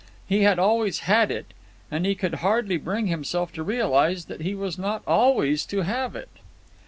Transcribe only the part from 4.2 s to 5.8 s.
that he was not always